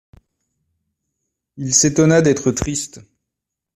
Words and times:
Il 1.57 1.75
s'étonna 1.75 2.23
d'être 2.23 2.51
triste. 2.51 3.01